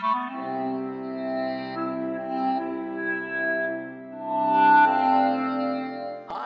Hi, 0.00 0.12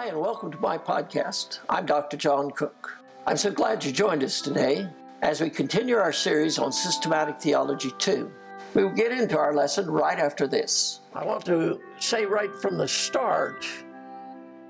and 0.06 0.18
welcome 0.18 0.50
to 0.50 0.58
my 0.58 0.78
podcast. 0.78 1.58
I'm 1.68 1.84
Dr. 1.84 2.17
John 2.17 2.50
Cook. 2.52 2.96
I'm 3.26 3.36
so 3.36 3.50
glad 3.50 3.84
you 3.84 3.92
joined 3.92 4.25
us 4.25 4.41
today 4.41 4.88
as 5.20 5.42
we 5.42 5.50
continue 5.50 5.96
our 5.96 6.15
series 6.15 6.58
on 6.58 6.73
Systematic 6.73 7.38
Theology 7.42 7.92
2. 7.99 8.32
We 8.73 8.84
will 8.84 8.91
get 8.91 9.12
into 9.12 9.36
our 9.36 9.55
lesson 9.55 9.91
right 9.91 10.19
after 10.19 10.46
this. 10.46 11.00
I 11.14 11.27
want 11.27 11.45
to 11.45 11.79
say 11.98 12.25
right 12.25 12.55
from 12.62 12.79
the 12.79 12.89
start 12.89 13.66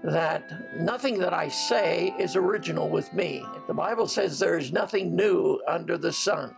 that 0.03 0.53
nothing 0.80 1.21
that 1.21 1.33
I 1.33 1.46
say 1.46 2.17
is 2.19 2.35
original 2.35 2.89
with 2.89 3.12
me. 3.12 3.45
The 3.69 3.75
Bible 3.75 4.09
says 4.09 4.41
there 4.41 4.59
is 4.59 4.73
nothing 4.73 5.14
new 5.14 5.62
under 5.69 5.96
the 5.96 6.12
sun. 6.12 6.57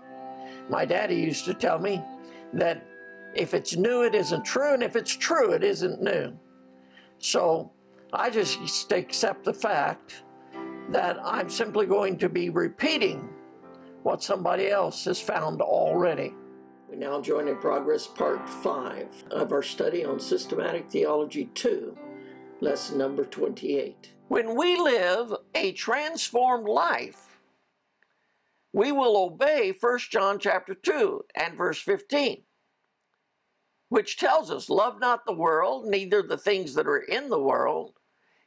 My 0.71 0.87
daddy 0.87 1.17
used 1.17 1.45
to 1.45 1.53
tell 1.53 1.79
me 1.79 2.03
that 2.55 2.87
if 3.35 3.55
it's 3.55 3.77
new, 3.77 4.03
it 4.03 4.15
isn't 4.15 4.45
true, 4.45 4.75
and 4.75 4.83
if 4.83 4.97
it's 4.97 5.17
true, 5.17 5.53
it 5.53 5.65
isn't 5.65 6.03
new. 6.03 6.33
So 7.19 7.73
I 8.13 8.31
just 8.31 8.93
accept 8.93 9.45
the 9.45 9.55
fact 9.55 10.23
that 10.91 11.19
I'm 11.23 11.49
simply 11.49 11.87
going 11.87 12.19
to 12.19 12.29
be 12.29 12.51
repeating 12.51 13.29
what 14.03 14.23
somebody 14.23 14.69
else 14.71 15.05
has 15.07 15.21
found 15.21 15.61
already. 15.63 16.35
We 16.91 16.97
now 16.97 17.21
join 17.21 17.49
in 17.49 17.57
progress 17.57 18.07
part 18.07 18.49
5 18.49 19.25
of 19.31 19.51
our 19.51 19.63
study 19.63 20.05
on 20.05 20.21
Systematic 20.21 20.91
Theology 20.91 21.47
2, 21.55 21.97
lesson 22.61 22.99
number 22.99 23.25
28. 23.25 24.13
When 24.29 24.55
we 24.55 24.77
live 24.77 25.35
a 25.55 25.73
transformed 25.73 26.69
life, 26.69 27.34
we 28.75 28.91
will 28.91 29.17
obey 29.17 29.73
1 29.81 29.99
John 30.11 30.41
chapter 30.41 30.75
2 30.75 31.25
and 31.37 31.57
verse 31.57 31.81
15, 31.81 32.43
which 33.89 34.19
tells 34.19 34.51
us, 34.51 34.69
Love 34.69 34.99
not 34.99 35.25
the 35.25 35.33
world, 35.33 35.87
neither 35.87 36.23
the 36.23 36.37
things 36.37 36.75
that 36.75 36.89
are 36.89 36.99
in 36.99 37.29
the 37.29 37.39
world. 37.39 37.93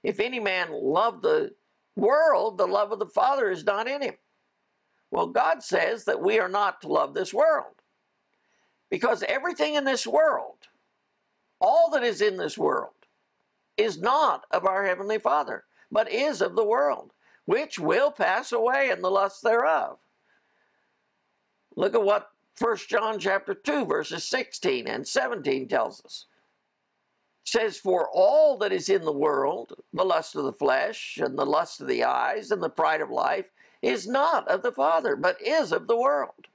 If 0.03 0.19
any 0.19 0.41
man 0.41 0.67
love 0.73 1.21
the 1.21 1.55
world, 1.95 2.57
the 2.57 2.67
love 2.67 2.91
of 2.91 2.99
the 2.99 3.05
Father 3.05 3.49
is 3.49 3.63
not 3.63 3.87
in 3.87 4.01
him. 4.01 4.15
Well, 5.11 5.27
God 5.27 5.63
says 5.63 6.03
that 6.03 6.21
we 6.21 6.39
are 6.39 6.49
not 6.49 6.81
to 6.81 6.89
love 6.89 7.13
this 7.13 7.33
world. 7.33 7.75
Because 8.89 9.23
everything 9.29 9.75
in 9.75 9.85
this 9.85 10.05
world, 10.05 10.57
all 11.61 11.89
that 11.91 12.03
is 12.03 12.21
in 12.21 12.35
this 12.35 12.57
world, 12.57 12.91
is 13.77 13.97
not 13.97 14.43
of 14.51 14.65
our 14.65 14.85
Heavenly 14.85 15.19
Father, 15.19 15.63
but 15.89 16.11
is 16.11 16.41
of 16.41 16.57
the 16.57 16.65
world, 16.65 17.13
which 17.45 17.79
will 17.79 18.11
pass 18.11 18.51
away 18.51 18.89
in 18.89 19.01
the 19.01 19.09
lust 19.09 19.41
thereof. 19.41 19.99
Look 21.77 21.93
at 21.93 22.03
what 22.03 22.31
1 22.59 22.77
John 22.89 23.19
chapter 23.19 23.53
2, 23.53 23.85
verses 23.85 24.27
16 24.27 24.87
and 24.87 25.07
17 25.07 25.67
tells 25.67 26.03
us. 26.03 26.25
It 27.45 27.49
says, 27.49 27.77
For 27.77 28.09
all 28.11 28.57
that 28.57 28.73
is 28.73 28.89
in 28.89 29.05
the 29.05 29.13
world, 29.13 29.75
the 29.93 30.03
lust 30.03 30.35
of 30.35 30.43
the 30.43 30.53
flesh, 30.53 31.19
and 31.21 31.37
the 31.37 31.45
lust 31.45 31.79
of 31.79 31.87
the 31.87 32.03
eyes, 32.03 32.49
and 32.49 32.63
the 32.63 32.69
pride 32.69 32.99
of 32.99 33.11
life, 33.11 33.45
is 33.83 34.07
not 34.07 34.47
of 34.47 34.63
the 34.63 34.71
Father, 34.71 35.15
but 35.15 35.39
is 35.39 35.71
of 35.71 35.85
the 35.85 35.95
world. 35.95 36.47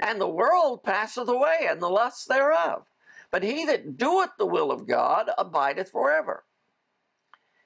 And 0.00 0.20
the 0.20 0.28
world 0.28 0.82
passeth 0.82 1.28
away, 1.28 1.68
and 1.68 1.80
the 1.80 1.88
lusts 1.88 2.24
thereof. 2.24 2.86
But 3.30 3.44
he 3.44 3.64
that 3.66 3.96
doeth 3.96 4.30
the 4.38 4.46
will 4.46 4.72
of 4.72 4.88
God 4.88 5.30
abideth 5.38 5.92
forever. 5.92 6.42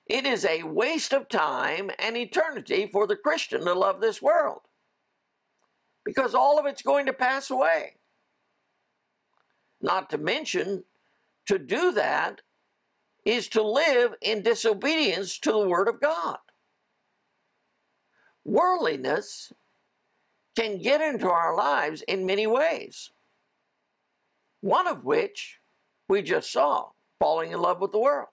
It 0.04 0.26
is 0.26 0.44
a 0.44 0.64
waste 0.64 1.14
of 1.14 1.30
time 1.30 1.90
and 1.98 2.18
eternity 2.18 2.86
for 2.86 3.06
the 3.06 3.16
Christian 3.16 3.64
to 3.64 3.72
love 3.72 4.02
this 4.02 4.20
world 4.20 4.60
because 6.04 6.34
all 6.34 6.58
of 6.58 6.66
it's 6.66 6.82
going 6.82 7.06
to 7.06 7.12
pass 7.12 7.50
away. 7.50 7.96
Not 9.80 10.10
to 10.10 10.18
mention, 10.18 10.84
to 11.46 11.58
do 11.58 11.92
that 11.92 12.40
is 13.24 13.48
to 13.48 13.62
live 13.62 14.14
in 14.20 14.42
disobedience 14.42 15.38
to 15.40 15.52
the 15.52 15.68
Word 15.68 15.88
of 15.88 16.00
God. 16.00 16.38
Worldliness 18.44 19.52
can 20.56 20.78
get 20.78 21.00
into 21.00 21.28
our 21.28 21.56
lives 21.56 22.02
in 22.02 22.26
many 22.26 22.46
ways. 22.46 23.10
One 24.60 24.86
of 24.86 25.04
which 25.04 25.58
we 26.08 26.22
just 26.22 26.52
saw 26.52 26.90
falling 27.18 27.52
in 27.52 27.60
love 27.60 27.80
with 27.80 27.92
the 27.92 27.98
world. 27.98 28.28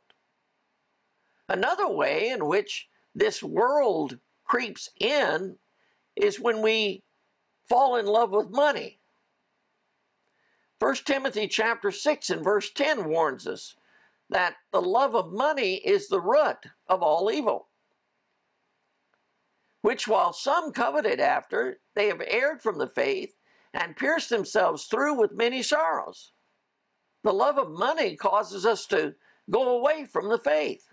Another 1.48 1.88
way 1.88 2.30
in 2.30 2.46
which 2.46 2.88
this 3.16 3.42
world 3.42 4.20
creeps 4.46 4.90
in 5.00 5.58
is 6.16 6.40
when 6.40 6.62
we 6.62 7.04
fall 7.72 7.96
in 7.96 8.06
love 8.06 8.32
with 8.32 8.50
money. 8.52 9.00
1 10.80 10.96
Timothy 11.06 11.48
chapter 11.48 11.92
6 11.92 12.30
and 12.30 12.44
verse 12.44 12.72
10 12.72 13.06
warns 13.06 13.48
us 13.48 13.76
that 14.30 14.56
the 14.72 14.82
love 14.82 15.16
of 15.16 15.32
money 15.32 15.76
is 15.76 16.08
the 16.08 16.22
root 16.22 16.58
of 16.88 17.02
all 17.02 17.32
evil 17.32 17.68
which 19.82 20.08
while 20.08 20.34
some 20.34 20.72
coveted 20.72 21.20
after, 21.20 21.80
they 21.96 22.08
have 22.08 22.22
erred 22.28 22.62
from 22.62 22.78
the 22.78 22.88
faith 22.88 23.36
and 23.74 23.96
pierced 23.96 24.30
themselves 24.30 24.86
through 24.86 25.20
with 25.20 25.32
many 25.34 25.64
sorrows. 25.64 26.34
The 27.24 27.34
love 27.34 27.58
of 27.58 27.72
money 27.72 28.16
causes 28.16 28.66
us 28.66 28.86
to 28.88 29.16
go 29.50 29.78
away 29.78 30.06
from 30.06 30.30
the 30.30 30.38
faith 30.38 30.84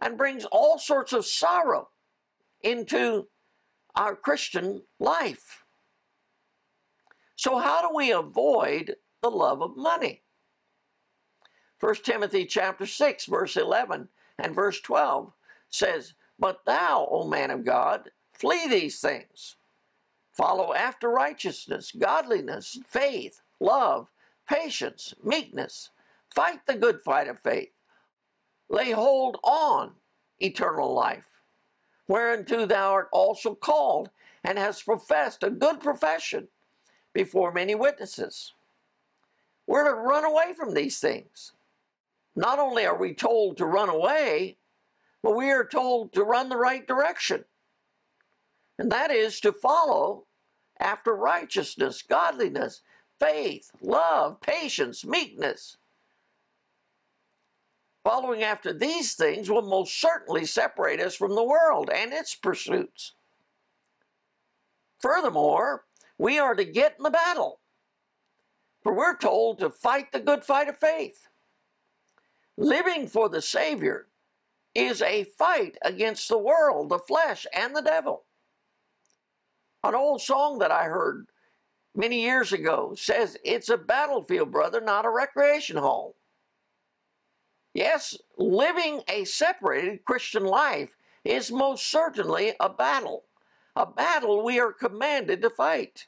and 0.00 0.18
brings 0.18 0.44
all 0.46 0.78
sorts 0.78 1.12
of 1.12 1.26
sorrow 1.26 1.88
into 2.62 3.28
our 3.94 4.14
Christian 4.14 4.82
life. 4.98 5.64
So, 7.40 7.56
how 7.56 7.80
do 7.80 7.96
we 7.96 8.12
avoid 8.12 8.96
the 9.22 9.30
love 9.30 9.62
of 9.62 9.74
money? 9.74 10.20
1 11.80 11.94
Timothy 12.04 12.44
chapter 12.44 12.84
6, 12.84 13.24
verse 13.24 13.56
11 13.56 14.08
and 14.38 14.54
verse 14.54 14.78
12 14.82 15.32
says, 15.70 16.12
but 16.38 16.60
thou, 16.66 17.08
O 17.10 17.26
man 17.26 17.50
of 17.50 17.64
God, 17.64 18.10
flee 18.34 18.68
these 18.68 19.00
things. 19.00 19.56
Follow 20.30 20.74
after 20.74 21.08
righteousness, 21.08 21.92
godliness, 21.98 22.78
faith, 22.86 23.40
love, 23.58 24.08
patience, 24.46 25.14
meekness. 25.24 25.88
Fight 26.34 26.66
the 26.66 26.76
good 26.76 27.00
fight 27.00 27.26
of 27.26 27.40
faith. 27.40 27.72
Lay 28.68 28.90
hold 28.90 29.38
on 29.42 29.92
eternal 30.40 30.92
life, 30.92 31.24
whereunto 32.06 32.66
thou 32.66 32.92
art 32.92 33.08
also 33.14 33.54
called, 33.54 34.10
and 34.44 34.58
hast 34.58 34.84
professed 34.84 35.42
a 35.42 35.48
good 35.48 35.80
profession 35.80 36.48
before 37.12 37.52
many 37.52 37.74
witnesses. 37.74 38.52
We're 39.66 39.84
to 39.84 39.94
run 39.94 40.24
away 40.24 40.52
from 40.56 40.74
these 40.74 40.98
things. 40.98 41.52
Not 42.34 42.58
only 42.58 42.86
are 42.86 42.98
we 42.98 43.14
told 43.14 43.56
to 43.56 43.66
run 43.66 43.88
away, 43.88 44.56
but 45.22 45.36
we 45.36 45.50
are 45.50 45.64
told 45.64 46.12
to 46.14 46.24
run 46.24 46.48
the 46.48 46.56
right 46.56 46.86
direction. 46.86 47.44
And 48.78 48.90
that 48.90 49.10
is 49.10 49.40
to 49.40 49.52
follow 49.52 50.26
after 50.78 51.14
righteousness, 51.14 52.02
godliness, 52.02 52.82
faith, 53.18 53.70
love, 53.82 54.40
patience, 54.40 55.04
meekness. 55.04 55.76
Following 58.02 58.42
after 58.42 58.72
these 58.72 59.14
things 59.14 59.50
will 59.50 59.62
most 59.62 60.00
certainly 60.00 60.46
separate 60.46 61.00
us 61.00 61.14
from 61.14 61.34
the 61.34 61.44
world 61.44 61.90
and 61.90 62.12
its 62.12 62.34
pursuits. 62.34 63.12
Furthermore, 65.00 65.84
we 66.20 66.38
are 66.38 66.54
to 66.54 66.64
get 66.66 66.96
in 66.98 67.02
the 67.02 67.10
battle, 67.10 67.60
for 68.82 68.92
we're 68.92 69.16
told 69.16 69.58
to 69.58 69.70
fight 69.70 70.12
the 70.12 70.20
good 70.20 70.44
fight 70.44 70.68
of 70.68 70.76
faith. 70.76 71.28
Living 72.58 73.06
for 73.06 73.30
the 73.30 73.40
Savior 73.40 74.06
is 74.74 75.00
a 75.00 75.24
fight 75.24 75.78
against 75.80 76.28
the 76.28 76.36
world, 76.36 76.90
the 76.90 76.98
flesh, 76.98 77.46
and 77.54 77.74
the 77.74 77.80
devil. 77.80 78.24
An 79.82 79.94
old 79.94 80.20
song 80.20 80.58
that 80.58 80.70
I 80.70 80.84
heard 80.84 81.26
many 81.94 82.20
years 82.20 82.52
ago 82.52 82.94
says 82.94 83.38
it's 83.42 83.70
a 83.70 83.78
battlefield, 83.78 84.52
brother, 84.52 84.82
not 84.82 85.06
a 85.06 85.10
recreation 85.10 85.78
hall. 85.78 86.16
Yes, 87.72 88.14
living 88.36 89.00
a 89.08 89.24
separated 89.24 90.04
Christian 90.04 90.44
life 90.44 90.90
is 91.24 91.50
most 91.50 91.90
certainly 91.90 92.52
a 92.60 92.68
battle, 92.68 93.24
a 93.80 93.86
battle 93.86 94.44
we 94.44 94.60
are 94.60 94.72
commanded 94.72 95.40
to 95.40 95.48
fight. 95.48 96.06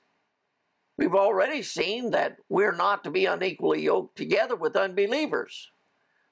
We've 0.98 1.14
already 1.14 1.62
seen 1.62 2.10
that 2.10 2.36
we're 2.50 2.76
not 2.76 3.02
to 3.04 3.10
be 3.10 3.24
unequally 3.24 3.82
yoked 3.82 4.14
together 4.14 4.54
with 4.54 4.76
unbelievers, 4.76 5.70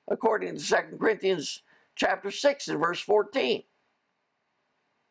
according 0.06 0.58
to 0.58 0.62
2 0.62 0.98
Corinthians 0.98 1.62
chapter 1.96 2.30
6 2.30 2.68
and 2.68 2.78
verse 2.78 3.00
14. 3.00 3.62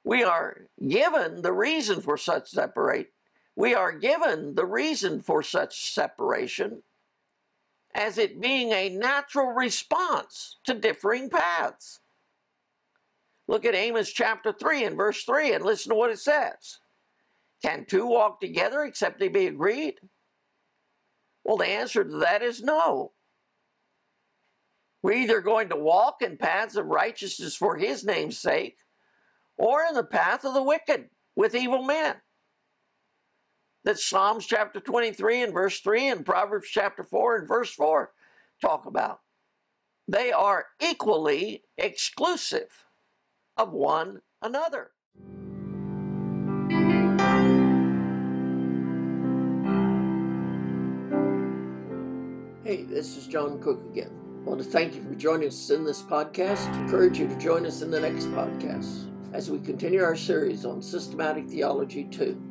We 0.04 0.24
are 0.24 0.68
given 0.88 1.42
the 1.42 1.52
reason 1.52 2.00
for 2.00 2.16
such 2.16 2.52
separate. 2.52 3.12
We 3.56 3.74
are 3.74 3.92
given 3.92 4.54
the 4.54 4.68
reason 4.68 5.22
for 5.22 5.42
such 5.42 5.92
separation 5.92 6.84
as 7.96 8.20
it 8.20 8.40
being 8.40 8.72
a 8.72 8.90
natural 8.90 9.48
response 9.48 10.58
to 10.66 10.76
differing 10.76 11.32
paths. 11.32 12.02
Look 13.50 13.66
at 13.66 13.74
Amos 13.74 14.12
chapter 14.12 14.54
3 14.54 14.84
and 14.84 14.96
verse 14.96 15.24
3 15.24 15.54
and 15.54 15.66
listen 15.66 15.90
to 15.90 15.96
what 15.96 16.12
it 16.12 16.20
says. 16.20 16.82
Can 17.64 17.84
two 17.84 18.06
walk 18.06 18.40
together 18.40 18.84
except 18.84 19.20
they 19.20 19.28
be 19.28 19.48
agreed? 19.48 19.96
Well, 21.44 21.58
the 21.58 21.66
answer 21.66 22.04
to 22.04 22.18
that 22.18 22.44
is 22.44 22.62
no. 22.62 23.14
We're 25.02 25.14
either 25.14 25.42
going 25.42 25.70
to 25.70 25.76
walk 25.76 26.22
in 26.22 26.38
paths 26.38 26.76
of 26.76 26.86
righteousness 26.86 27.56
for 27.56 27.76
his 27.76 28.06
name's 28.06 28.38
sake, 28.38 28.78
or 29.58 29.82
in 29.84 29.96
the 29.96 30.04
path 30.04 30.46
of 30.46 30.54
the 30.54 30.62
wicked 30.62 31.10
with 31.36 31.56
evil 31.56 31.82
men. 31.82 32.18
That 33.84 33.98
Psalms 33.98 34.46
chapter 34.46 34.80
23 34.80 35.42
and 35.42 35.54
verse 35.54 35.80
3 35.80 36.10
and 36.10 36.24
Proverbs 36.24 36.68
chapter 36.70 37.04
4 37.04 37.38
and 37.38 37.48
verse 37.48 37.74
4 37.74 38.12
talk 38.62 38.86
about. 38.86 39.22
They 40.08 40.32
are 40.32 40.68
equally 40.80 41.64
exclusive 41.80 42.86
of 43.60 43.74
one 43.74 44.22
another. 44.42 44.92
Hey, 52.64 52.84
this 52.84 53.18
is 53.18 53.28
John 53.28 53.60
Cook 53.62 53.84
again. 53.92 54.12
I 54.46 54.50
want 54.50 54.62
to 54.62 54.66
thank 54.66 54.96
you 54.96 55.04
for 55.04 55.14
joining 55.14 55.50
us 55.50 55.70
in 55.72 55.84
this 55.84 56.02
podcast. 56.02 56.74
I 56.74 56.80
encourage 56.84 57.20
you 57.20 57.28
to 57.28 57.36
join 57.38 57.66
us 57.66 57.82
in 57.82 57.92
the 57.92 58.00
next 58.00 58.28
podcast 58.28 59.08
as 59.34 59.52
we 59.52 59.60
continue 59.60 60.02
our 60.02 60.16
series 60.16 60.64
on 60.64 60.82
systematic 60.82 61.50
theology 61.50 62.06
2. 62.06 62.42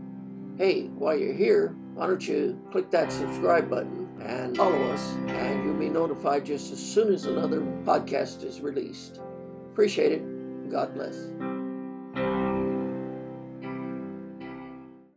Hey, 0.58 0.88
while 0.88 1.16
you're 1.16 1.32
here, 1.32 1.75
why 1.94 2.06
don't 2.06 2.28
you 2.28 2.61
click 2.70 2.90
that 2.90 3.11
subscribe 3.11 3.70
button 3.70 4.11
and 4.20 4.54
follow 4.54 4.82
us, 4.90 5.14
and 5.28 5.64
you'll 5.64 5.78
be 5.78 5.88
notified 5.88 6.44
just 6.44 6.70
as 6.70 6.78
soon 6.78 7.14
as 7.14 7.25
another 7.25 7.62
podcast 7.87 8.44
is 8.44 8.61
released. 8.61 9.20
Appreciate 9.72 10.12
it. 10.12 10.22
God 10.70 10.94
bless. 10.94 11.57